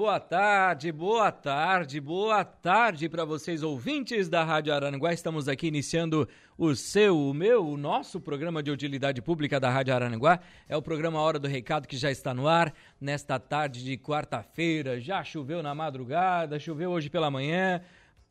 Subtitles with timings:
[0.00, 5.12] Boa tarde, boa tarde, boa tarde para vocês ouvintes da Rádio Araranguá.
[5.12, 6.26] Estamos aqui iniciando
[6.56, 10.40] o seu, o meu, o nosso programa de utilidade pública da Rádio Araranguá.
[10.66, 14.98] É o programa Hora do Recado que já está no ar nesta tarde de quarta-feira.
[14.98, 17.82] Já choveu na madrugada, choveu hoje pela manhã.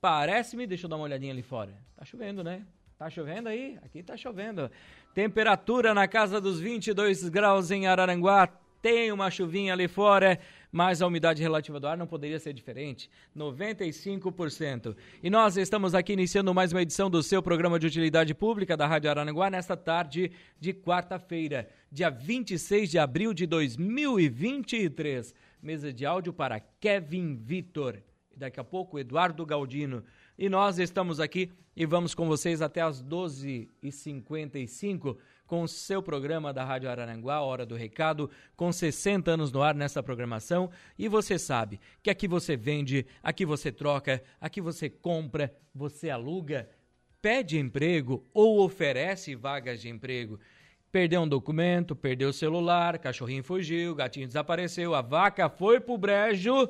[0.02, 1.78] Parece-me, deixa eu dar uma olhadinha ali fora.
[1.95, 2.66] Tá chovendo, né?
[2.98, 3.78] Tá chovendo aí?
[3.86, 4.72] Aqui tá chovendo.
[5.14, 8.50] Temperatura na casa dos 22 graus em Araranguá.
[8.81, 10.39] Tem uma chuvinha ali fora
[10.72, 14.95] mas a umidade relativa do ar não poderia ser diferente, 95%.
[15.22, 18.85] E nós estamos aqui iniciando mais uma edição do seu programa de utilidade pública da
[18.85, 25.33] Rádio Aranaguá nesta tarde de quarta-feira, dia 26 de abril de 2023.
[25.61, 27.97] Mesa de áudio para Kevin Vitor.
[28.35, 30.03] Daqui a pouco, Eduardo Galdino.
[30.38, 35.17] E nós estamos aqui e vamos com vocês até as 12h55
[35.50, 39.73] com o seu programa da Rádio Araranguá, Hora do Recado, com 60 anos no ar
[39.73, 40.69] nessa programação.
[40.95, 46.69] E você sabe que aqui você vende, aqui você troca, aqui você compra, você aluga,
[47.19, 50.39] pede emprego ou oferece vagas de emprego.
[50.91, 56.69] Perdeu um documento, perdeu o celular, cachorrinho fugiu, gatinho desapareceu, a vaca foi pro brejo.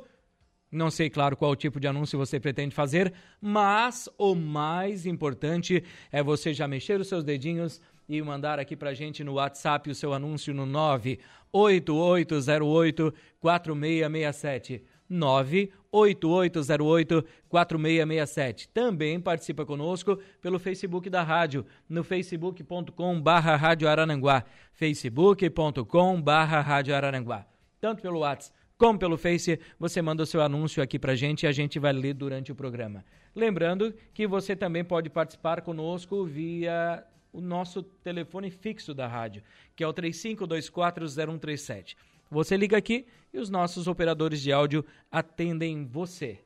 [0.72, 5.84] Não sei, claro, qual tipo de anúncio você pretende fazer, mas o mais importante
[6.14, 9.96] é você já mexer os seus dedinhos e mandar aqui pra gente no WhatsApp o
[9.96, 14.84] seu anúncio no 98808 4667.
[15.08, 18.68] 98808 4667.
[18.70, 24.44] Também participa conosco pelo Facebook da rádio, no facebook.com barra Rádio Arananguá,
[24.74, 27.46] facebook.com barra Rádio Arananguá.
[27.80, 31.48] Tanto pelo WhatsApp como pelo Face, você manda o seu anúncio aqui pra gente e
[31.48, 33.04] a gente vai ler durante o programa.
[33.36, 39.44] Lembrando que você também pode participar conosco via o nosso telefone fixo da rádio,
[39.76, 41.96] que é o 35240137.
[42.32, 46.40] Você liga aqui e os nossos operadores de áudio atendem você.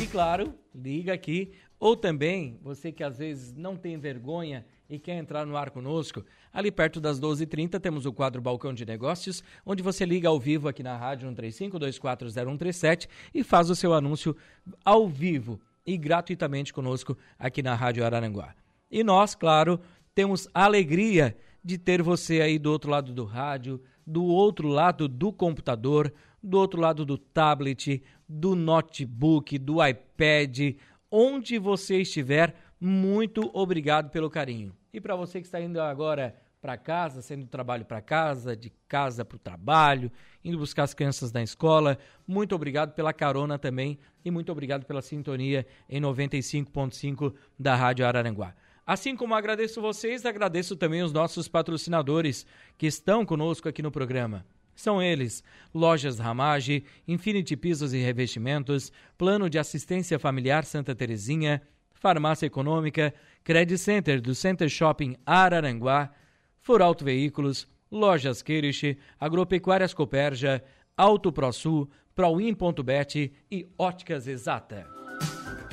[0.00, 1.52] E claro, liga aqui.
[1.78, 6.24] Ou também, você que às vezes não tem vergonha e quer entrar no ar conosco,
[6.52, 10.68] ali perto das 12h30 temos o quadro Balcão de Negócios, onde você liga ao vivo
[10.68, 14.36] aqui na rádio no 35240137 e faz o seu anúncio
[14.84, 18.52] ao vivo e gratuitamente conosco aqui na Rádio Araranguá.
[18.90, 19.80] E nós, claro,
[20.12, 25.06] temos a alegria de ter você aí do outro lado do rádio, do outro lado
[25.06, 26.12] do computador,
[26.42, 30.74] do outro lado do tablet, do notebook, do iPad,
[31.10, 34.74] onde você estiver, muito obrigado pelo carinho.
[34.92, 38.70] E para você que está indo agora para casa, saindo do trabalho para casa, de
[38.86, 40.10] casa para o trabalho,
[40.44, 45.00] indo buscar as crianças na escola, muito obrigado pela carona também e muito obrigado pela
[45.00, 48.54] sintonia em 95.5 da Rádio Araranguá.
[48.86, 54.44] Assim como agradeço vocês, agradeço também os nossos patrocinadores que estão conosco aqui no programa.
[54.74, 61.62] São eles: Lojas Ramage, Infinity Pisos e Revestimentos, Plano de Assistência Familiar Santa Terezinha,
[62.00, 66.10] Farmácia Econômica, Credit Center do Center Shopping Araranguá,
[66.58, 70.64] Furauto Veículos, Lojas Kirish, Agropecuárias Coperja,
[70.96, 74.86] Auto ProSul, Proin.bet e Óticas Exata.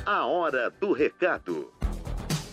[0.06, 1.72] A hora do recado.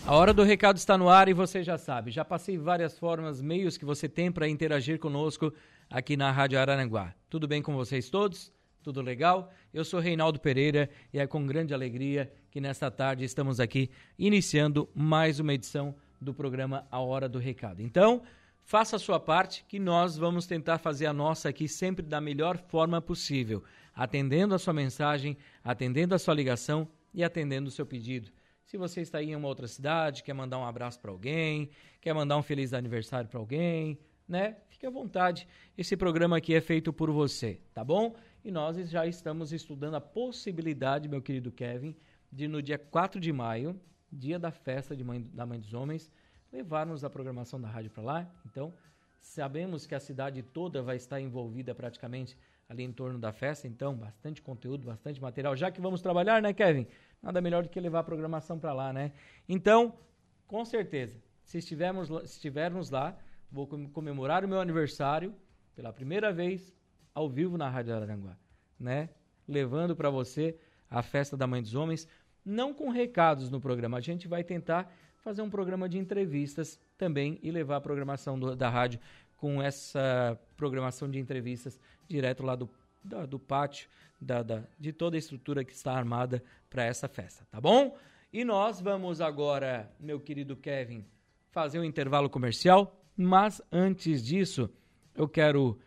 [0.07, 2.11] A hora do recado está no ar e você já sabe.
[2.11, 5.53] Já passei várias formas, meios que você tem para interagir conosco
[5.89, 7.13] aqui na Rádio Araranguá.
[7.29, 8.53] Tudo bem com vocês todos?
[8.81, 9.51] Tudo legal?
[9.73, 14.89] Eu sou Reinaldo Pereira e é com grande alegria que nesta tarde estamos aqui iniciando
[14.95, 17.81] mais uma edição do programa A Hora do Recado.
[17.81, 18.21] Então,
[18.63, 22.57] faça a sua parte que nós vamos tentar fazer a nossa aqui sempre da melhor
[22.57, 23.61] forma possível,
[23.93, 28.31] atendendo a sua mensagem, atendendo a sua ligação e atendendo o seu pedido.
[28.63, 31.69] Se você está aí em uma outra cidade, quer mandar um abraço para alguém,
[31.99, 34.55] quer mandar um feliz aniversário para alguém, né?
[34.69, 35.45] Fique à vontade.
[35.77, 38.15] Esse programa aqui é feito por você, tá bom?
[38.45, 41.93] E nós já estamos estudando a possibilidade, meu querido Kevin,
[42.35, 43.79] de no dia 4 de maio,
[44.11, 46.11] dia da festa mãe, da Mãe dos Homens,
[46.51, 48.31] levarmos a programação da rádio para lá.
[48.45, 48.73] Então,
[49.21, 52.37] sabemos que a cidade toda vai estar envolvida praticamente
[52.67, 55.55] ali em torno da festa, então bastante conteúdo, bastante material.
[55.55, 56.85] Já que vamos trabalhar, né, Kevin?
[57.23, 59.13] nada melhor do que levar a programação para lá, né?
[59.47, 59.97] Então,
[60.45, 63.17] com certeza, se estivermos, se estivermos lá,
[63.49, 65.33] vou comemorar o meu aniversário
[65.73, 66.75] pela primeira vez
[67.13, 68.37] ao vivo na Rádio Araranguá,
[68.77, 69.09] né?
[69.47, 70.59] Levando para você
[70.89, 72.07] a festa da Mãe dos Homens,
[72.45, 73.97] não com recados no programa.
[73.97, 78.55] A gente vai tentar fazer um programa de entrevistas também e levar a programação do,
[78.55, 78.99] da rádio
[79.35, 82.69] com essa programação de entrevistas direto lá do,
[83.03, 83.89] da, do pátio,
[84.21, 87.97] da, da, de toda a estrutura que está armada para essa festa, tá bom?
[88.31, 91.05] E nós vamos agora, meu querido Kevin,
[91.51, 94.69] fazer um intervalo comercial, mas antes disso,
[95.15, 95.79] eu quero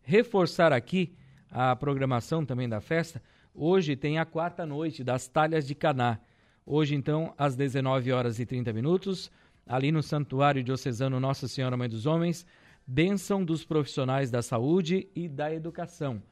[0.00, 1.16] reforçar aqui
[1.50, 3.22] a programação também da festa.
[3.60, 6.20] Hoje tem a quarta noite das Talhas de Caná.
[6.64, 9.32] Hoje, então, às 19 horas e 30 minutos,
[9.66, 12.46] ali no Santuário Diocesano Nossa Senhora Mãe dos Homens,
[12.86, 16.22] bênção dos profissionais da saúde e da educação.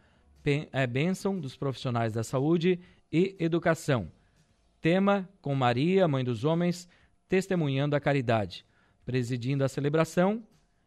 [0.70, 2.78] É bênção dos profissionais da saúde
[3.10, 4.08] e educação.
[4.80, 6.88] Tema com Maria, Mãe dos Homens,
[7.28, 8.64] testemunhando a caridade.
[9.04, 10.44] Presidindo a celebração,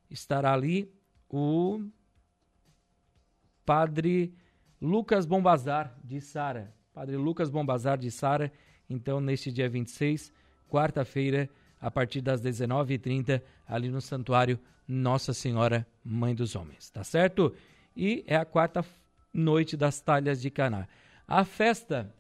[0.09, 0.89] estará ali
[1.29, 1.83] o
[3.65, 4.33] Padre
[4.81, 6.73] Lucas Bombazar de Sara.
[6.93, 8.51] Padre Lucas Bombazar de Sara,
[8.89, 10.31] então neste dia 26,
[10.69, 11.49] quarta-feira,
[11.79, 17.53] a partir das 19h30, ali no Santuário Nossa Senhora Mãe dos Homens, tá certo?
[17.95, 18.83] E é a quarta
[19.33, 20.87] noite das talhas de Caná.
[21.27, 22.13] A festa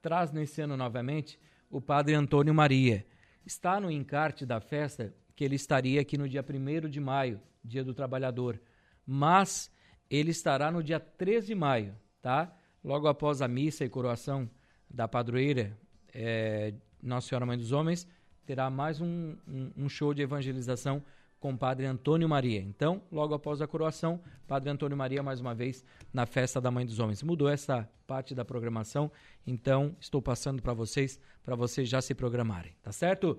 [0.00, 1.38] traz nesse ano novamente
[1.70, 3.06] o Padre Antônio Maria.
[3.46, 7.84] Está no encarte da festa que ele estaria aqui no dia 1 de maio, dia
[7.84, 8.60] do trabalhador,
[9.06, 9.70] mas
[10.12, 12.54] ele estará no dia 13 de maio, tá?
[12.84, 14.48] Logo após a missa e coroação
[14.88, 15.74] da padroeira
[16.12, 18.06] é, Nossa Senhora Mãe dos Homens,
[18.44, 21.02] terá mais um, um, um show de evangelização
[21.40, 22.60] com Padre Antônio Maria.
[22.60, 25.82] Então, logo após a coroação, Padre Antônio Maria mais uma vez
[26.12, 27.22] na festa da Mãe dos Homens.
[27.22, 29.10] Mudou essa parte da programação,
[29.46, 33.38] então estou passando para vocês, para vocês já se programarem, tá certo?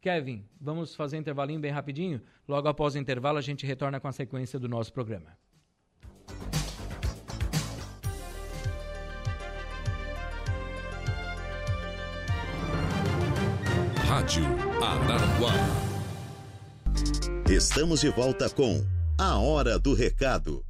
[0.00, 2.22] Kevin, vamos fazer intervalinho bem rapidinho?
[2.48, 5.36] Logo após o intervalo, a gente retorna com a sequência do nosso programa.
[14.10, 14.42] Rádio
[14.82, 15.54] Araranguá.
[17.48, 18.84] Estamos de volta com
[19.16, 20.64] A Hora do Recado.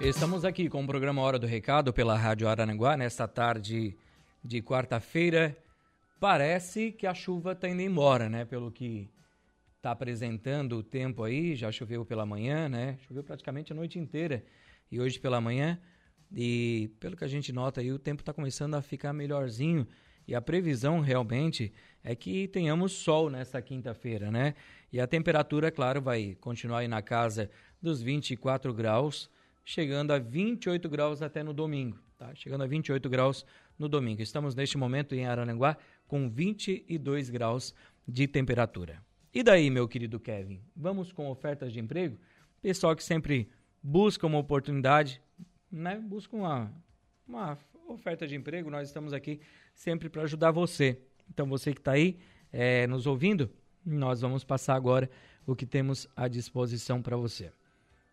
[0.00, 3.94] Estamos aqui com o programa Hora do Recado pela Rádio Arananguá nesta tarde
[4.42, 5.54] de quarta-feira.
[6.18, 8.46] Parece que a chuva está indo embora, né?
[8.46, 9.10] Pelo que
[9.76, 12.96] está apresentando o tempo aí, já choveu pela manhã, né?
[13.06, 14.42] Choveu praticamente a noite inteira
[14.90, 15.78] e hoje pela manhã.
[16.34, 19.86] E pelo que a gente nota aí, o tempo está começando a ficar melhorzinho.
[20.26, 24.54] E a previsão realmente é que tenhamos sol nesta quinta-feira, né?
[24.90, 27.50] E a temperatura, claro, vai continuar aí na casa
[27.82, 29.28] dos 24 graus
[29.64, 32.34] chegando a 28 graus até no domingo, tá?
[32.34, 33.44] Chegando a 28 graus
[33.78, 34.22] no domingo.
[34.22, 35.76] Estamos neste momento em Araranguá
[36.06, 37.74] com 22 graus
[38.06, 39.02] de temperatura.
[39.32, 40.60] E daí, meu querido Kevin?
[40.74, 42.18] Vamos com ofertas de emprego?
[42.60, 43.48] Pessoal que sempre
[43.82, 45.22] busca uma oportunidade,
[45.70, 45.98] né?
[45.98, 46.72] Busca uma,
[47.26, 47.56] uma
[47.88, 49.40] oferta de emprego, nós estamos aqui
[49.74, 51.00] sempre para ajudar você.
[51.28, 52.18] Então, você que está aí
[52.52, 53.50] é, nos ouvindo,
[53.84, 55.08] nós vamos passar agora
[55.46, 57.52] o que temos à disposição para você.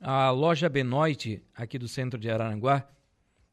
[0.00, 2.88] A loja Benoit, aqui do centro de Araranguá,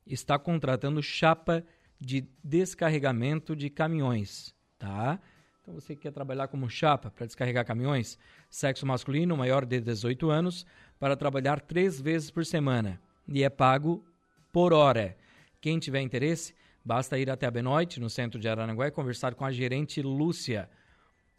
[0.05, 1.65] está contratando chapa
[1.99, 5.19] de descarregamento de caminhões, tá?
[5.65, 8.19] Então você que quer trabalhar como chapa para descarregar caminhões,
[8.51, 10.63] sexo masculino maior de 18 anos,
[10.99, 14.05] para trabalhar três vezes por semana e é pago
[14.53, 15.17] por hora.
[15.59, 16.53] Quem tiver interesse,
[16.83, 20.69] basta ir até a Benoit, no centro de Araranguá, e conversar com a gerente Lúcia.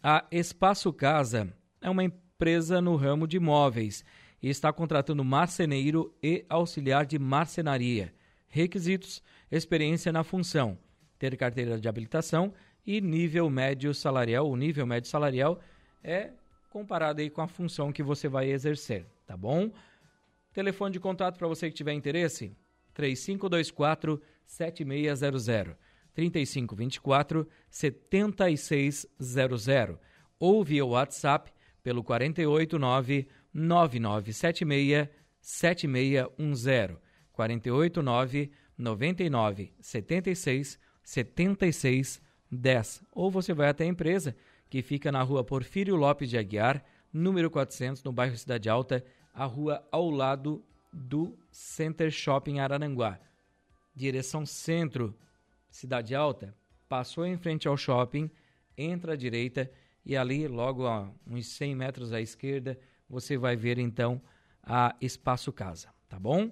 [0.02, 4.04] A Espaço Casa é uma empresa no ramo de imóveis
[4.42, 8.12] e está contratando marceneiro e auxiliar de marcenaria.
[8.48, 10.76] Requisitos: experiência na função,
[11.16, 12.52] ter carteira de habilitação
[12.86, 14.48] e nível médio salarial.
[14.48, 15.60] O nível médio salarial
[16.02, 16.30] é
[16.70, 19.70] comparado aí com a função que você vai exercer, tá bom?
[20.52, 22.56] Telefone de contato para você que tiver interesse:
[22.94, 25.76] 3524 7600
[26.14, 29.98] 3524 7600
[30.38, 31.52] ou via WhatsApp
[31.82, 35.08] pelo 489 9976
[35.40, 36.96] 7610
[37.32, 44.36] 489 99 76 76 10 ou você vai até a empresa
[44.68, 49.44] que fica na rua Porfírio Lopes de Aguiar, número 400, no bairro Cidade Alta, a
[49.44, 53.18] rua ao lado do Center Shopping Araranguá.
[53.94, 55.16] Direção centro,
[55.70, 56.54] Cidade Alta,
[56.88, 58.30] passou em frente ao shopping,
[58.76, 59.70] entra à direita
[60.04, 64.20] e ali, logo a uns 100 metros à esquerda, você vai ver então
[64.62, 66.50] a Espaço Casa, tá bom?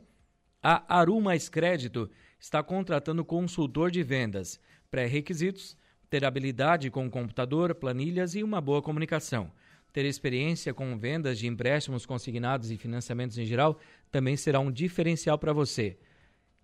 [0.62, 4.60] A Aru Mais Crédito está contratando consultor de vendas.
[4.90, 5.76] Pré-requisitos:
[6.14, 9.50] ter habilidade com computador, planilhas e uma boa comunicação.
[9.92, 13.76] Ter experiência com vendas de empréstimos consignados e financiamentos em geral
[14.12, 15.98] também será um diferencial para você.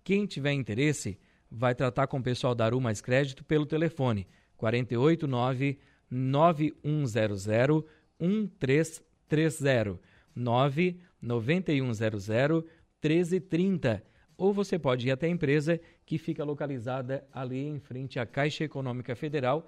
[0.05, 1.19] Quem tiver interesse,
[1.51, 5.77] vai tratar com o pessoal da Aru Mais Crédito pelo telefone 489
[6.09, 7.83] 9100
[8.21, 9.99] 1330
[10.33, 12.63] 99100
[13.03, 14.01] 1330
[14.37, 15.77] ou você pode ir até a empresa
[16.11, 19.65] que fica localizada ali em frente à Caixa Econômica Federal.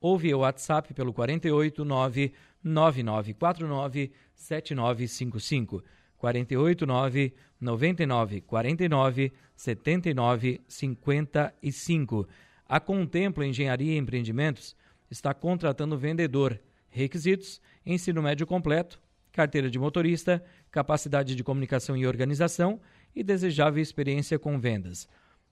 [0.00, 2.32] ou via WhatsApp pelo 489
[2.62, 5.82] 9949 7955.
[6.16, 12.28] 489 99 49 79 55.
[12.68, 14.76] A Contempla Engenharia e Empreendimentos
[15.10, 16.58] está contratando vendedor.
[16.88, 19.00] Requisitos: ensino médio completo,
[19.32, 22.80] carteira de motorista, capacidade de comunicação e organização
[23.14, 25.08] e desejável experiência com vendas.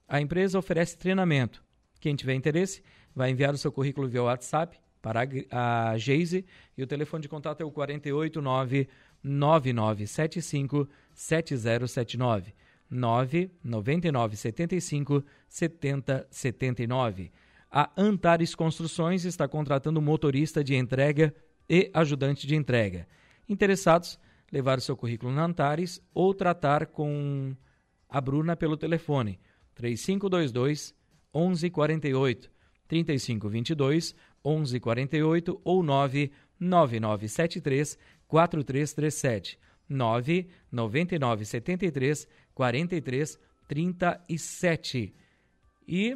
[0.07, 1.63] A empresa oferece treinamento.
[2.01, 2.83] Quem tiver interesse,
[3.15, 6.43] vai enviar o seu currículo via WhatsApp para a Geise
[6.75, 8.89] e o telefone de contato é o 489
[9.23, 12.53] 9975 7079
[12.89, 17.31] 999 75 7079.
[17.71, 21.33] A Antares Construções está contratando motorista de entrega
[21.69, 23.07] e ajudante de entrega.
[23.47, 24.19] Interessados,
[24.51, 27.55] levar o seu currículo na Antares ou tratar com
[28.09, 29.39] a Bruna pelo telefone
[29.75, 30.99] 3522
[31.33, 32.51] 1148
[32.87, 37.97] 3522 1148 ou 99973
[38.27, 45.15] 4337 99973 4337.
[45.87, 46.15] E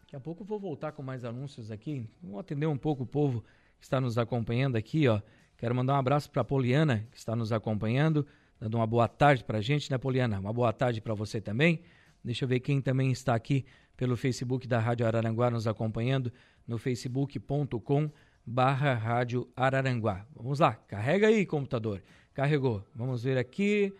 [0.00, 2.08] daqui a pouco vou voltar com mais anúncios aqui.
[2.22, 3.44] Vamos atender um pouco o povo
[3.78, 5.20] que está nos acompanhando aqui, ó.
[5.56, 8.26] Quero mandar um abraço para Poliana, que está nos acompanhando,
[8.60, 10.38] dando uma boa tarde para a gente, né, Poliana?
[10.38, 11.80] Uma boa tarde para você também.
[12.22, 13.64] Deixa eu ver quem também está aqui
[13.96, 16.32] pelo Facebook da Rádio Araranguá nos acompanhando
[16.66, 18.10] no facebook.com
[18.44, 20.26] barra Rádio Araranguá.
[20.34, 22.02] Vamos lá, carrega aí, computador.
[22.34, 22.84] Carregou.
[22.94, 23.92] Vamos ver aqui.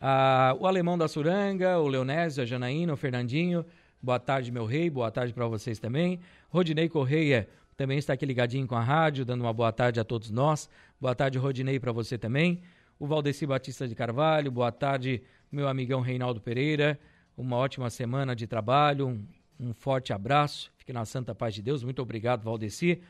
[0.00, 3.64] Ah, o Alemão da Suranga, o Leonésio, a Janaína, o Fernandinho.
[4.02, 4.90] Boa tarde, meu rei.
[4.90, 6.20] Boa tarde para vocês também.
[6.48, 10.30] Rodinei Correia também está aqui ligadinho com a rádio, dando uma boa tarde a todos
[10.30, 10.68] nós.
[11.00, 12.60] Boa tarde, Rodinei, para você também.
[12.98, 14.50] O Valdeci Batista de Carvalho.
[14.50, 16.98] Boa tarde, meu amigão Reinaldo Pereira
[17.38, 19.24] uma ótima semana de trabalho, um
[19.60, 20.70] Um forte abraço.
[20.76, 21.82] Fique na santa paz de Deus.
[21.82, 23.00] Muito obrigado, Valdeci.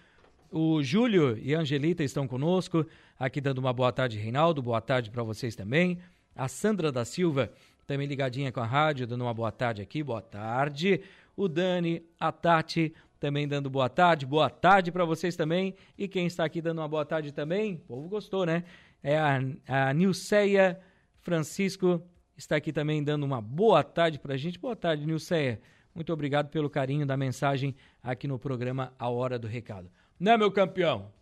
[0.50, 2.86] O Júlio e a Angelita estão conosco,
[3.18, 4.62] aqui dando uma boa tarde, Reinaldo.
[4.62, 5.98] Boa tarde para vocês também.
[6.34, 7.52] A Sandra da Silva,
[7.86, 10.02] também ligadinha com a rádio, dando uma boa tarde aqui.
[10.02, 11.02] Boa tarde.
[11.36, 14.24] O Dani, a Tati, também dando boa tarde.
[14.24, 15.74] Boa tarde para vocês também.
[15.98, 18.64] E quem está aqui dando uma boa tarde também, o povo gostou, né?
[19.02, 20.80] É a, a Nilceia
[21.20, 22.02] Francisco,
[22.38, 24.58] está aqui também dando uma boa tarde para a gente.
[24.58, 25.60] Boa tarde, Nilceia.
[25.92, 29.90] Muito obrigado pelo carinho da mensagem aqui no programa A Hora do Recado.
[30.18, 31.12] Né, meu campeão?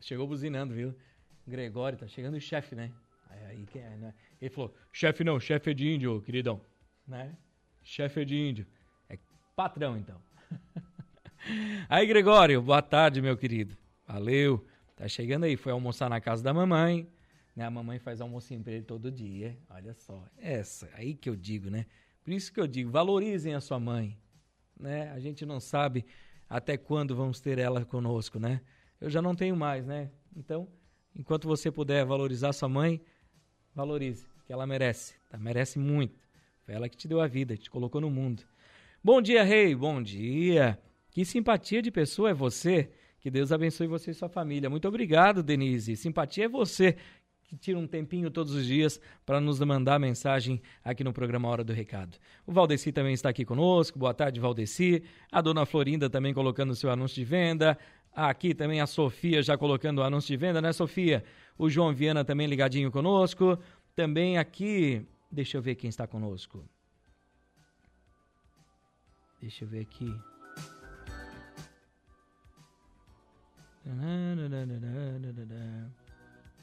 [0.00, 0.94] Chegou buzinando, viu?
[1.46, 2.90] Gregório, tá chegando o chefe, né?
[3.30, 4.14] Aí, é, né?
[4.40, 6.60] Ele falou, chefe não, chefe é de índio, queridão.
[7.06, 7.36] Né?
[7.82, 8.66] Chefe é de índio.
[9.08, 9.16] É
[9.54, 10.20] patrão, então.
[11.88, 13.76] aí, Gregório, boa tarde, meu querido.
[14.06, 14.66] Valeu.
[14.96, 17.08] Tá chegando aí, foi almoçar na casa da mamãe.
[17.54, 17.64] Né?
[17.64, 19.56] A mamãe faz almocinho pra ele todo dia.
[19.68, 20.24] Olha só.
[20.38, 21.86] Essa, aí que eu digo, né?
[22.24, 24.16] Por isso que eu digo, valorizem a sua mãe.
[24.78, 25.10] Né?
[25.10, 26.04] A gente não sabe
[26.48, 28.60] até quando vamos ter ela conosco, né?
[29.00, 30.10] Eu já não tenho mais, né?
[30.36, 30.68] Então,
[31.14, 33.00] enquanto você puder valorizar sua mãe,
[33.74, 35.38] valorize, que ela merece, tá?
[35.38, 36.20] Merece muito.
[36.64, 38.44] Foi ela que te deu a vida, te colocou no mundo.
[39.02, 40.78] Bom dia, rei, bom dia.
[41.10, 42.90] Que simpatia de pessoa é você.
[43.18, 44.70] Que Deus abençoe você e sua família.
[44.70, 45.96] Muito obrigado, Denise.
[45.96, 46.96] Simpatia é você
[47.52, 51.62] que tira um tempinho todos os dias para nos mandar mensagem aqui no programa Hora
[51.62, 52.16] do Recado.
[52.46, 53.98] O Valdeci também está aqui conosco.
[53.98, 55.02] Boa tarde, Valdeci.
[55.30, 57.76] A dona Florinda também colocando seu anúncio de venda.
[58.14, 61.22] Aqui também a Sofia já colocando o anúncio de venda, né, Sofia?
[61.58, 63.58] O João Viana também ligadinho conosco.
[63.94, 66.64] Também aqui, deixa eu ver quem está conosco.
[69.42, 70.10] Deixa eu ver aqui.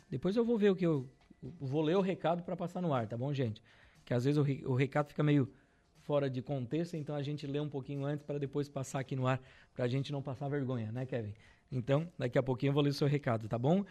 [0.09, 1.07] Depois eu vou ver o que eu.
[1.41, 3.61] Vou ler o recado para passar no ar, tá bom, gente?
[4.03, 5.49] Que às vezes o, o recado fica meio
[6.01, 9.27] fora de contexto, então a gente lê um pouquinho antes para depois passar aqui no
[9.27, 9.39] ar,
[9.73, 11.33] para a gente não passar vergonha, né, Kevin?
[11.71, 13.85] Então, daqui a pouquinho eu vou ler o seu recado, tá bom?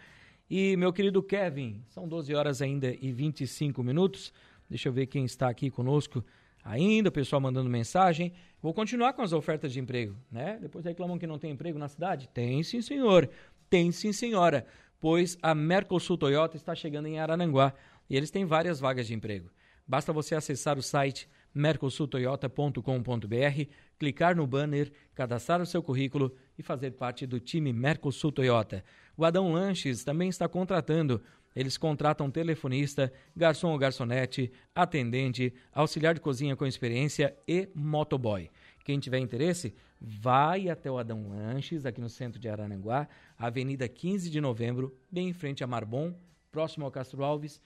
[0.49, 4.33] E meu querido Kevin, são 12 horas ainda e 25 minutos.
[4.69, 6.23] Deixa eu ver quem está aqui conosco
[6.63, 8.33] ainda, o pessoal mandando mensagem.
[8.61, 10.59] Vou continuar com as ofertas de emprego, né?
[10.61, 12.27] Depois reclamam que não tem emprego na cidade?
[12.33, 13.29] Tem sim, senhor.
[13.69, 14.65] Tem sim, senhora
[14.99, 17.73] pois a Mercosul Toyota está chegando em Arananguá
[18.09, 19.51] e eles têm várias vagas de emprego.
[19.87, 26.91] Basta você acessar o site mercosultoyota.com.br, clicar no banner, cadastrar o seu currículo e fazer
[26.91, 28.83] parte do time Mercosul Toyota.
[29.17, 31.19] O Adão Lanches também está contratando.
[31.55, 38.51] Eles contratam telefonista, garçom ou garçonete, atendente, auxiliar de cozinha com experiência e motoboy.
[38.85, 43.07] Quem tiver interesse, vai até o Adão Lanches, aqui no centro de Arananguá,
[43.37, 46.15] Avenida 15 de Novembro, bem em frente a Marbon,
[46.51, 47.61] próximo ao Castro Alves.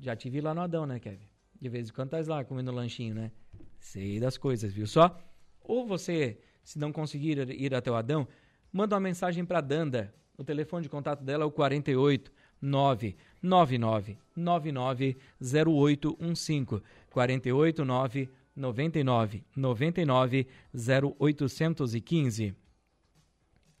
[0.00, 1.28] Já te vi lá no Adão, né, Kevin?
[1.60, 3.30] De vez em quando tá lá comendo lanchinho, né?
[3.78, 5.18] Sei das coisas, viu só?
[5.62, 8.26] Ou você, se não conseguir ir até o Adão,
[8.72, 10.12] manda uma mensagem para Danda.
[10.36, 20.46] O telefone de contato dela é o 48 999 99 0815 48 9 99 99
[20.74, 22.54] 0815.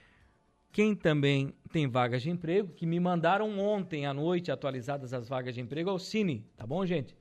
[0.73, 5.55] Quem também tem vagas de emprego, que me mandaram ontem à noite atualizadas as vagas
[5.55, 7.15] de emprego, é o Cine, tá bom, gente?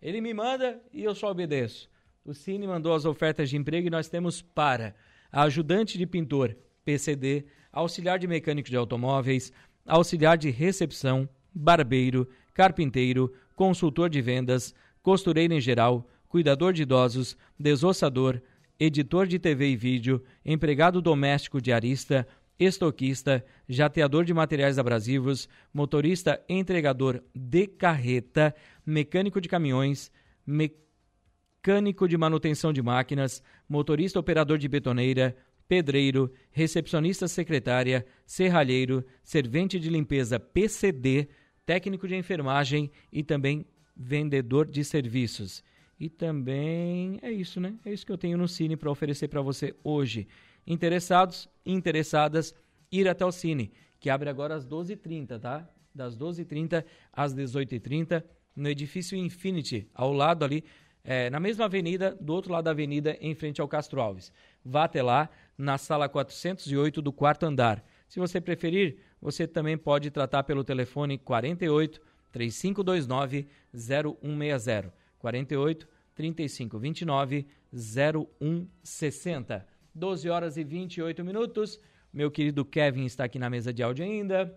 [0.00, 1.90] Ele me manda e eu só obedeço.
[2.24, 4.94] O Cine mandou as ofertas de emprego e nós temos para
[5.30, 9.52] ajudante de pintor, PCD, auxiliar de mecânico de automóveis,
[9.86, 18.40] auxiliar de recepção, barbeiro, carpinteiro, consultor de vendas, costureira em geral, cuidador de idosos, desossador,
[18.80, 22.26] editor de TV e vídeo, empregado doméstico diarista,
[22.58, 28.54] estoquista, jateador de materiais abrasivos, motorista entregador de carreta,
[28.86, 30.10] mecânico de caminhões,
[30.46, 35.36] mecânico de manutenção de máquinas, motorista operador de betoneira,
[35.68, 41.28] pedreiro, recepcionista secretária, serralheiro, servente de limpeza PCD,
[41.66, 45.62] técnico de enfermagem e também vendedor de serviços.
[45.98, 47.74] E também é isso, né?
[47.84, 50.26] É isso que eu tenho no Cine para oferecer para você hoje.
[50.66, 52.54] Interessados, interessadas,
[52.90, 55.68] ir até o Cine, que abre agora às 12h30, tá?
[55.94, 58.24] Das 12h30 às 18h30,
[58.56, 60.64] no edifício Infinity, ao lado ali,
[61.04, 64.32] é, na mesma avenida, do outro lado da avenida, em frente ao Castro Alves.
[64.64, 65.28] vá até lá
[65.58, 67.84] na sala 408 do quarto andar.
[68.08, 72.00] Se você preferir, você também pode tratar pelo telefone 48
[72.30, 74.92] 3529 0160.
[75.22, 79.66] 48 3529 0160.
[79.94, 81.80] 12 horas e 28 minutos.
[82.12, 84.54] Meu querido Kevin está aqui na mesa de áudio ainda.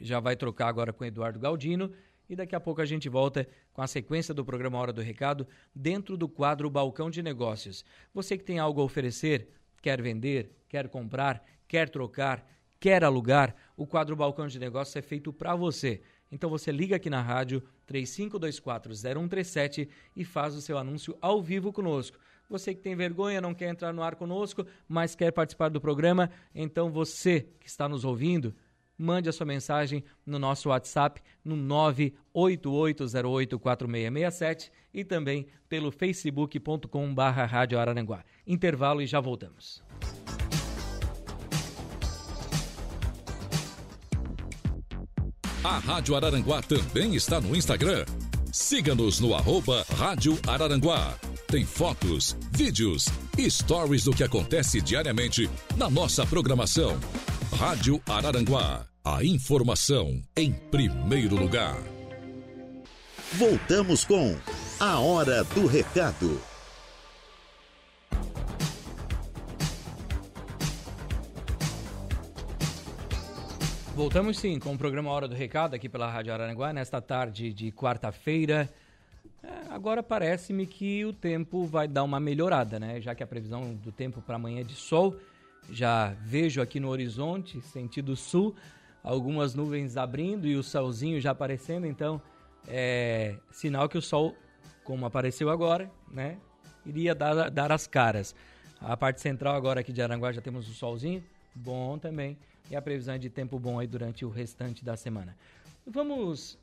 [0.00, 1.92] Já vai trocar agora com Eduardo Galdino.
[2.28, 5.46] E daqui a pouco a gente volta com a sequência do programa Hora do Recado
[5.74, 7.84] dentro do quadro Balcão de Negócios.
[8.12, 9.48] Você que tem algo a oferecer,
[9.82, 12.46] quer vender, quer comprar, quer trocar,
[12.78, 16.02] quer alugar, o quadro Balcão de Negócios é feito para você.
[16.30, 22.16] Então você liga aqui na rádio 35240137 e faz o seu anúncio ao vivo conosco.
[22.48, 26.30] Você que tem vergonha, não quer entrar no ar conosco, mas quer participar do programa,
[26.54, 28.52] então você que está nos ouvindo,
[28.98, 31.56] mande a sua mensagem no nosso WhatsApp no
[32.34, 35.92] 988084667 e também pelo
[37.78, 38.24] Araranguá.
[38.46, 39.89] Intervalo e já voltamos.
[45.62, 48.06] A Rádio Araranguá também está no Instagram.
[48.50, 51.14] Siga-nos no arroba Rádio Araranguá.
[51.48, 56.98] Tem fotos, vídeos e stories do que acontece diariamente na nossa programação.
[57.58, 58.86] Rádio Araranguá.
[59.04, 61.76] A informação em primeiro lugar.
[63.34, 64.34] Voltamos com
[64.78, 66.49] A Hora do Recado.
[74.00, 77.70] Voltamos sim com o programa Hora do Recado aqui pela Rádio Araranguá, nesta tarde de
[77.70, 78.66] quarta-feira.
[79.42, 82.98] É, agora parece-me que o tempo vai dar uma melhorada, né?
[82.98, 85.16] Já que a previsão do tempo para amanhã é de sol.
[85.70, 88.56] Já vejo aqui no horizonte, sentido sul,
[89.04, 92.22] algumas nuvens abrindo e o solzinho já aparecendo, então
[92.66, 94.34] é sinal que o sol,
[94.82, 96.38] como apareceu agora, né?
[96.86, 98.34] Iria dar, dar as caras.
[98.80, 101.22] A parte central agora aqui de Aranguá já temos o solzinho,
[101.54, 102.36] bom também
[102.70, 105.36] e a previsão é de tempo bom aí durante o restante da semana.
[105.86, 106.56] Vamos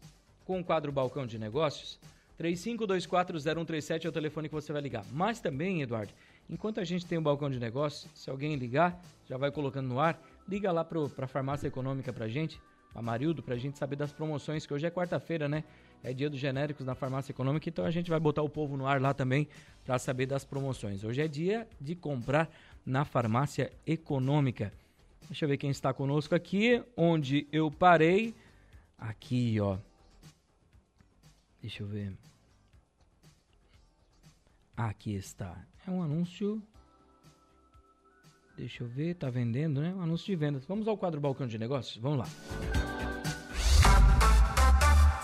[0.45, 1.99] com o quadro Balcão de Negócios.
[2.39, 5.03] 35240137 é o telefone que você vai ligar.
[5.11, 6.13] Mas também, Eduardo,
[6.49, 9.87] enquanto a gente tem o um balcão de negócios, se alguém ligar, já vai colocando
[9.87, 12.61] no ar, liga lá para a farmácia econômica para gente,
[12.95, 15.63] a Marildo, para gente saber das promoções, que hoje é quarta-feira, né?
[16.03, 18.85] É dia dos genéricos na farmácia econômica, então a gente vai botar o povo no
[18.85, 19.47] ar lá também
[19.83, 21.03] para saber das promoções.
[21.03, 22.49] Hoje é dia de comprar
[22.87, 24.71] na farmácia econômica.
[25.27, 28.33] Deixa eu ver quem está conosco aqui, onde eu parei.
[28.97, 29.77] Aqui, ó.
[31.61, 32.13] Deixa eu ver.
[34.75, 35.61] Aqui está.
[35.85, 36.63] É um anúncio.
[38.55, 39.93] Deixa eu ver, tá vendendo, né?
[39.93, 40.65] Um anúncio de vendas.
[40.65, 41.97] Vamos ao quadro Balcão de Negócios?
[41.97, 42.25] Vamos lá.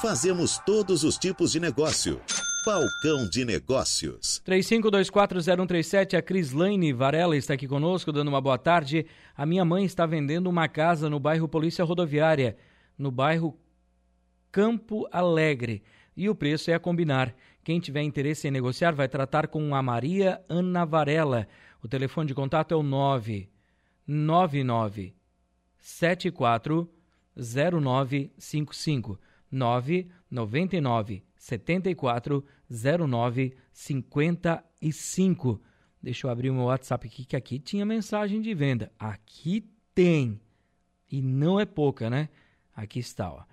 [0.01, 2.21] Fazemos todos os tipos de negócio
[2.65, 4.41] Balcão de Negócios.
[4.45, 9.05] 35240137, a Crislaine Varela está aqui conosco, dando uma boa tarde.
[9.35, 12.55] A minha mãe está vendendo uma casa no bairro Polícia Rodoviária,
[12.97, 13.59] no bairro
[14.49, 15.83] Campo Alegre.
[16.15, 17.35] E o preço é a combinar.
[17.65, 21.49] Quem tiver interesse em negociar vai tratar com a Maria Ana Varela.
[21.83, 25.13] O telefone de contato é o 999
[25.79, 26.89] 74
[27.35, 29.19] 0955
[29.53, 35.61] 999 74 09 55.
[36.01, 38.91] Deixa eu abrir o meu WhatsApp aqui, que aqui tinha mensagem de venda.
[38.99, 40.41] Aqui tem.
[41.09, 42.29] E não é pouca, né?
[42.75, 43.43] Aqui está, ó.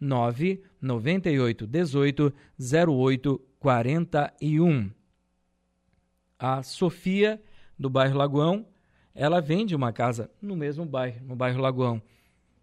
[0.00, 4.96] 0841 998 18 0841
[6.38, 7.42] a Sofia,
[7.78, 8.64] do bairro Lagoão,
[9.14, 12.00] ela vende uma casa no mesmo bairro, no bairro Lagoão.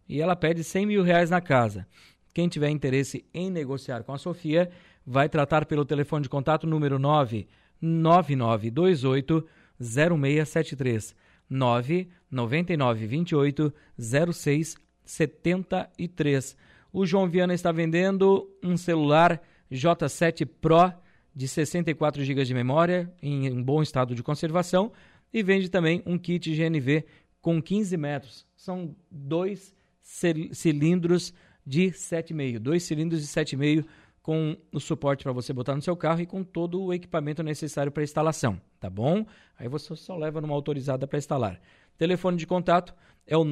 [0.08, 1.86] E ela pede 100 mil reais na casa.
[2.34, 4.70] Quem tiver interesse em negociar com a Sofia,
[5.06, 9.46] vai tratar pelo telefone de contato número 99928
[9.80, 11.16] 0673
[11.50, 16.56] 99928 0673.
[16.94, 20.94] O João Viana está vendendo um celular J7 Pro
[21.36, 24.92] de 64 GB de memória em um bom estado de conservação
[25.34, 27.04] e vende também um kit GNV
[27.42, 31.34] com 15 metros, são dois cilindros
[31.66, 32.60] de 7,5.
[32.60, 33.86] Dois cilindros de 7,5
[34.22, 37.92] com o suporte para você botar no seu carro e com todo o equipamento necessário
[37.92, 39.26] para instalação, tá bom?
[39.58, 41.60] Aí você só leva numa autorizada para instalar.
[41.98, 42.94] Telefone de contato
[43.26, 43.44] é o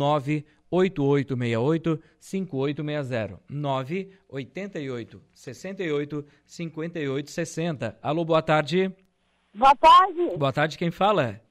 [0.71, 3.39] 98868 5860.
[3.49, 7.99] 988 68 58 60.
[8.01, 8.95] Alô, boa tarde.
[9.53, 10.37] Boa tarde.
[10.37, 11.41] Boa tarde, quem fala?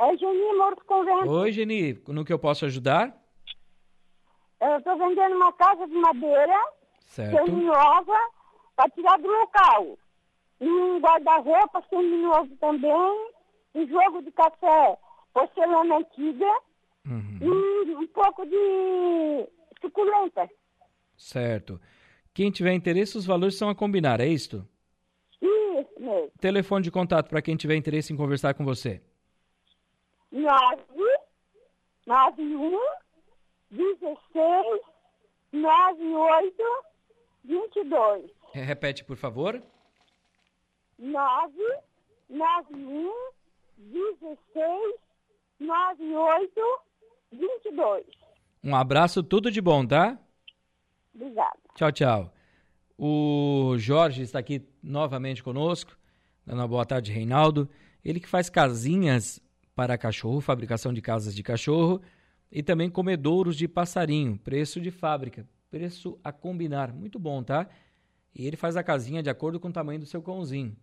[0.00, 1.30] É Geni Morto Convento.
[1.30, 3.16] Oi, Geni, no que eu posso ajudar?
[4.60, 6.58] Eu estou vendendo uma casa de madeira,
[7.62, 8.18] nova
[8.74, 9.98] para tirar do local.
[10.60, 13.30] E um guarda-roupa seminovo também,
[13.74, 14.98] um jogo de café
[15.32, 16.46] porcelana antiga
[17.06, 17.38] uhum.
[17.40, 17.48] e
[17.90, 19.48] um pouco de
[19.80, 20.48] suculenta.
[21.16, 21.80] Certo.
[22.34, 24.66] Quem tiver interesse, os valores são a combinar, é isto?
[25.40, 26.30] Isso mesmo.
[26.40, 29.02] Telefone de contato para quem tiver interesse em conversar com você.
[30.30, 30.82] 9
[32.06, 32.78] 91
[33.70, 34.80] 16
[35.52, 36.62] 98
[37.44, 38.30] 22.
[38.52, 39.62] Repete, por favor.
[40.98, 41.52] 9
[42.28, 43.12] 91
[43.76, 44.94] 16
[45.60, 46.91] 98 22.
[48.62, 50.18] Um abraço, tudo de bom, tá?
[51.14, 51.58] Obrigada.
[51.74, 52.34] Tchau, tchau.
[52.96, 55.96] O Jorge está aqui novamente conosco,
[56.46, 57.68] dando uma boa tarde, Reinaldo.
[58.04, 59.40] Ele que faz casinhas
[59.74, 62.00] para cachorro, fabricação de casas de cachorro
[62.50, 67.68] e também comedouros de passarinho, preço de fábrica, preço a combinar, muito bom, tá?
[68.34, 70.76] E ele faz a casinha de acordo com o tamanho do seu cãozinho.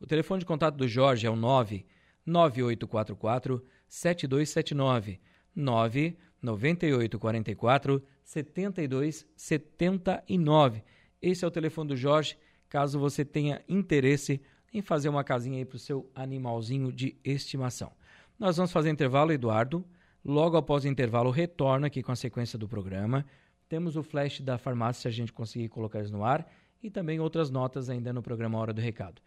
[0.00, 1.86] O telefone de contato do Jorge é o 9
[2.26, 5.20] 9844 7279
[5.54, 10.82] 9 9844 7279.
[11.20, 12.38] Esse é o telefone do Jorge,
[12.68, 14.40] caso você tenha interesse
[14.72, 17.92] em fazer uma casinha aí para o seu animalzinho de estimação.
[18.38, 19.84] Nós vamos fazer intervalo, Eduardo.
[20.24, 23.24] Logo após o intervalo, retorno aqui com a sequência do programa.
[23.68, 26.50] Temos o flash da farmácia, se a gente conseguir colocar eles no ar,
[26.82, 29.22] e também outras notas ainda no programa Hora do Recado.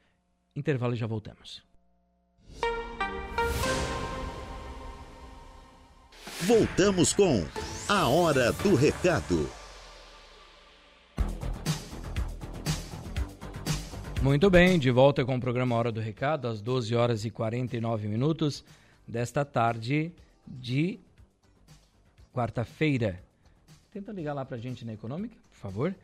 [0.55, 1.63] Intervalo e já voltamos.
[6.45, 7.43] Voltamos com
[7.89, 9.49] a Hora do Recado.
[14.21, 18.07] Muito bem, de volta com o programa Hora do Recado, às 12 horas e 49
[18.07, 18.63] minutos
[19.07, 20.13] desta tarde
[20.45, 20.99] de
[22.31, 23.19] quarta-feira.
[23.91, 25.95] Tenta ligar lá para a gente na Econômica, por favor.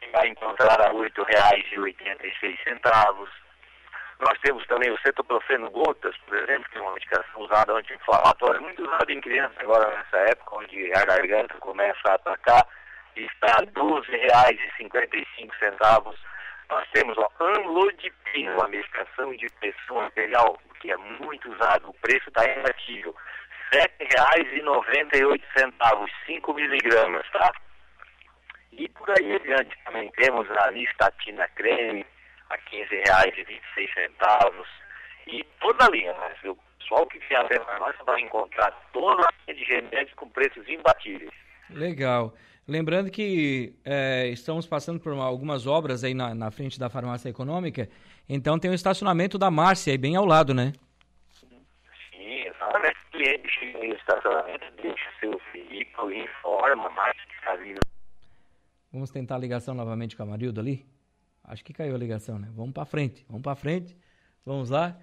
[0.00, 3.28] que vai encontrar a R$ 8,86.
[4.20, 8.82] Nós temos também o cetoprofeno gotas, por exemplo, que é uma medicação usada anti-inflamatória, muito
[8.82, 12.66] usada em crianças agora nessa época, onde a garganta começa a atacar,
[13.14, 16.16] está a R$ 12,55
[16.70, 21.88] nós temos a Anlodipina, uma medicação de pressão arterial, que é muito usado.
[21.88, 23.16] O preço está imbatível.
[23.72, 27.50] R$ 7,98, 5 miligramas, tá?
[28.72, 32.06] E por aí adiante também temos a listatina creme
[32.50, 34.66] a R$ 15,26.
[35.26, 36.34] E toda a linha, né?
[36.46, 40.66] O pessoal que vier até nós vai encontrar toda a linha de remédios com preços
[40.68, 41.30] imbatíveis.
[41.70, 42.34] Legal.
[42.66, 47.88] Lembrando que é, estamos passando por algumas obras aí na, na, frente da farmácia econômica,
[48.28, 50.72] então tem o estacionamento da Márcia aí bem ao lado, né?
[52.10, 52.96] Sim, exatamente.
[53.06, 57.80] O cliente chega no estacionamento, deixa seu veículo, informa a Márcia que está vindo.
[58.92, 60.86] Vamos tentar a ligação novamente com a Marilda ali?
[61.48, 62.48] Acho que caiu a ligação, né?
[62.54, 63.96] Vamos para frente, vamos para frente.
[64.44, 64.98] Vamos lá.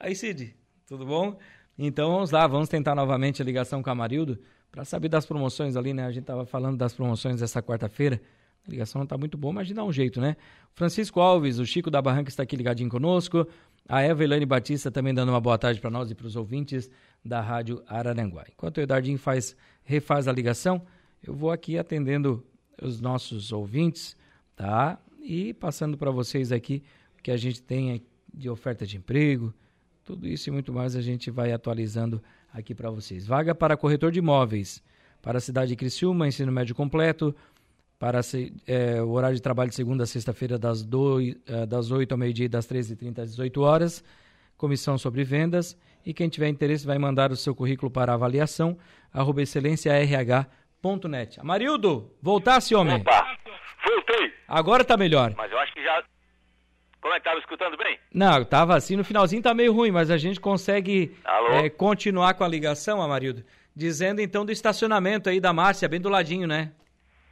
[0.00, 1.38] Aí, Cid, tudo bom?
[1.78, 4.38] Então vamos lá, vamos tentar novamente a ligação com a Marildo
[4.70, 6.06] para saber das promoções ali, né?
[6.06, 8.20] A gente estava falando das promoções dessa quarta-feira.
[8.66, 10.36] A ligação não está muito boa, mas dá um jeito, né?
[10.72, 13.46] Francisco Alves, o Chico da Barranca está aqui ligadinho conosco.
[13.86, 16.90] A Eva Elane Batista também dando uma boa tarde para nós e para os ouvintes
[17.22, 18.44] da Rádio Araranguá.
[18.50, 20.80] Enquanto o Edardinho faz, refaz a ligação,
[21.22, 22.42] eu vou aqui atendendo
[22.80, 24.16] os nossos ouvintes,
[24.56, 24.98] tá?
[25.24, 26.82] E passando para vocês aqui
[27.18, 29.54] o que a gente tem de oferta de emprego,
[30.04, 33.26] tudo isso e muito mais a gente vai atualizando aqui para vocês.
[33.26, 34.82] Vaga para corretor de imóveis
[35.22, 37.34] para a cidade de Criciúma, ensino médio completo,
[37.98, 38.20] para
[38.66, 40.86] é, o horário de trabalho de segunda a sexta-feira das,
[41.46, 44.04] é, das 8 ao meio-dia das 13h30 às 18 horas,
[44.58, 48.76] comissão sobre vendas, e quem tiver interesse vai mandar o seu currículo para avaliação,
[49.10, 51.40] arroba excelênciarh.net.
[51.40, 52.96] Amarildo, voltasse, homem!
[52.96, 53.33] Opa!
[54.54, 55.32] Agora tá melhor.
[55.36, 56.02] Mas eu acho que já
[57.00, 57.98] como é que estava escutando bem?
[58.14, 61.14] Não, estava assim, no finalzinho tá meio ruim, mas a gente consegue
[61.62, 63.44] é, continuar com a ligação, Amarildo.
[63.76, 66.72] Dizendo então do estacionamento aí da Márcia, bem do ladinho, né?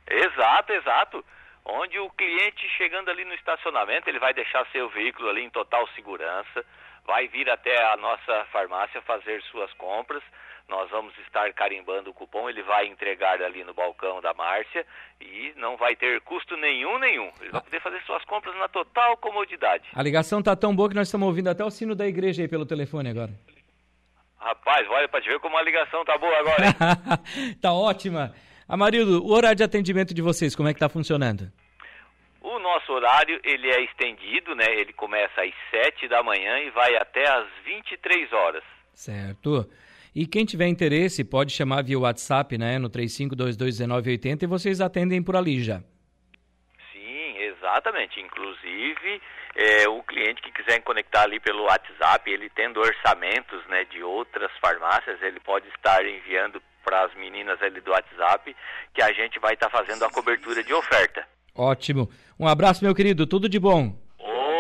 [0.07, 1.25] Exato, exato.
[1.65, 5.89] Onde o cliente chegando ali no estacionamento, ele vai deixar seu veículo ali em total
[5.95, 6.67] segurança,
[7.07, 10.23] vai vir até a nossa farmácia fazer suas compras
[10.69, 14.87] nós vamos estar carimbando o cupom, ele vai entregar ali no balcão da Márcia
[15.21, 17.31] e não vai ter custo nenhum, nenhum.
[17.41, 19.85] Ele vai poder fazer suas compras na total comodidade.
[19.95, 22.49] A ligação tá tão boa que nós estamos ouvindo até o sino da igreja aí
[22.49, 23.33] pelo telefone agora.
[24.39, 27.57] Rapaz, olha para te ver como a ligação tá boa agora, hein?
[27.61, 28.33] tá ótima.
[28.67, 31.53] Amarildo, o horário de atendimento de vocês, como é que tá funcionando?
[32.43, 34.67] O nosso horário, ele é estendido, né?
[34.69, 38.65] Ele começa às 7 da manhã e vai até às 23 horas.
[38.93, 39.71] Certo.
[40.15, 45.37] E quem tiver interesse pode chamar via WhatsApp, né, no 35221980 e vocês atendem por
[45.37, 45.81] ali já.
[46.93, 48.21] Sim, exatamente.
[48.21, 49.23] Inclusive,
[49.55, 54.51] é, o cliente que quiser conectar ali pelo WhatsApp, ele tendo orçamentos, né, de outras
[54.61, 58.55] farmácias, ele pode estar enviando para as meninas ali do WhatsApp
[58.93, 61.25] que a gente vai estar tá fazendo a cobertura de oferta.
[61.55, 62.09] Ótimo.
[62.39, 63.27] Um abraço, meu querido.
[63.27, 63.95] Tudo de bom.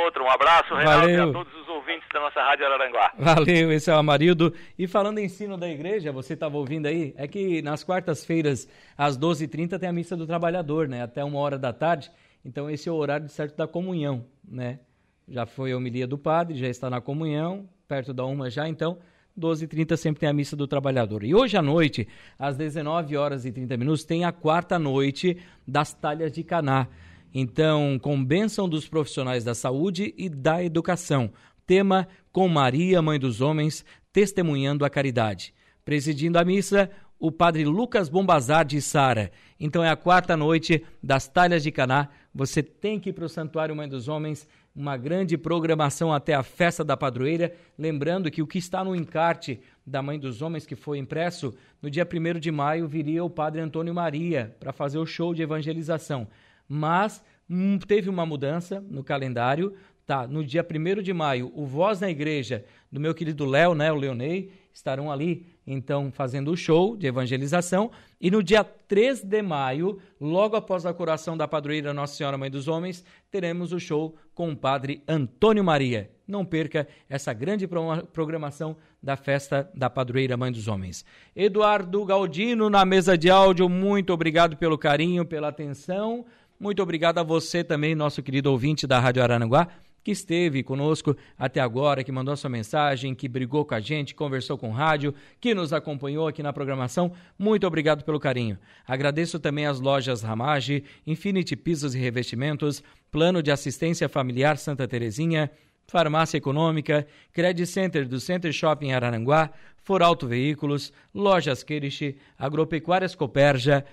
[0.05, 1.31] Outro, um abraço, Reinaldo, Valeu.
[1.31, 3.13] a todos os ouvintes da nossa Rádio Araranguá.
[3.19, 4.53] Valeu, esse é o Amarildo.
[4.79, 9.17] E falando em ensino da igreja, você estava ouvindo aí, é que nas quartas-feiras, às
[9.17, 11.03] 12h30, tem a missa do trabalhador, né?
[11.03, 12.11] Até uma hora da tarde.
[12.45, 14.81] Então, esse é o horário de certo da comunhão, né?
[15.29, 18.99] Já foi a homilia do padre, já está na comunhão, perto da uma já, então...
[19.39, 21.25] 12h30 sempre tem a missa do trabalhador.
[21.25, 22.07] E hoje à noite,
[22.39, 26.89] às 19 horas e 30 minutos, tem a quarta noite das talhas de Caná.
[27.35, 31.31] Então, com bênção dos profissionais da saúde e da educação.
[31.67, 35.55] Tema com Maria, Mãe dos Homens, testemunhando a caridade.
[35.85, 39.31] Presidindo a missa, o padre Lucas Bombazar de Sara.
[39.59, 42.09] Então é a quarta noite das Talhas de Caná.
[42.35, 44.47] Você tem que ir para o Santuário Mãe dos Homens.
[44.75, 47.55] Uma grande programação até a festa da padroeira.
[47.79, 51.91] Lembrando que o que está no encarte da Mãe dos Homens, que foi impresso, no
[51.91, 56.27] dia 1 de maio viria o padre Antônio Maria para fazer o show de evangelização.
[56.67, 59.75] Mas hum, teve uma mudança no calendário.
[60.07, 63.93] Tá, no dia 1 de maio, o Voz na Igreja do meu querido Léo, né,
[63.93, 67.91] o Leonei, estarão ali, então, fazendo o show de evangelização.
[68.21, 72.51] E no dia 3 de maio, logo após a curação da padroeira Nossa Senhora Mãe
[72.51, 76.11] dos Homens, teremos o show com o padre Antônio Maria.
[76.27, 77.69] Não perca essa grande
[78.13, 81.05] programação da festa da padroeira Mãe dos Homens.
[81.35, 86.25] Eduardo Galdino na mesa de áudio, muito obrigado pelo carinho, pela atenção.
[86.59, 89.69] Muito obrigado a você também, nosso querido ouvinte da Rádio Arananguá
[90.03, 94.59] que esteve conosco até agora, que mandou sua mensagem, que brigou com a gente, conversou
[94.59, 97.13] com o rádio, que nos acompanhou aqui na programação.
[97.39, 98.59] Muito obrigado pelo carinho.
[98.87, 105.51] Agradeço também às lojas Ramage, Infinity Pisos e Revestimentos, Plano de Assistência Familiar Santa Terezinha,
[105.87, 113.85] Farmácia Econômica, Credit Center do Center Shopping Araranguá, Foralto Veículos, Lojas Queriche, Agropecuárias Coperja,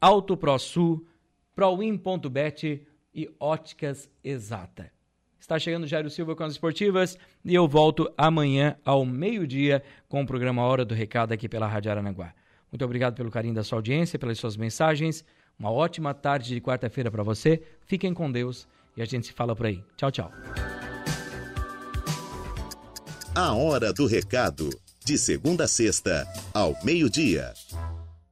[0.00, 1.06] Auto ProSul,
[1.54, 4.95] Prowin.bet e Óticas Exata.
[5.46, 10.20] Está chegando o Jairo Silva com as esportivas e eu volto amanhã ao meio-dia com
[10.20, 12.34] o programa Hora do Recado aqui pela Rádio Aranaguá.
[12.72, 15.24] Muito obrigado pelo carinho da sua audiência, pelas suas mensagens.
[15.56, 17.62] Uma ótima tarde de quarta-feira para você.
[17.86, 18.66] Fiquem com Deus
[18.96, 19.84] e a gente se fala por aí.
[19.96, 20.32] Tchau, tchau.
[23.32, 24.68] A Hora do Recado.
[25.04, 27.54] De segunda a sexta, ao meio-dia.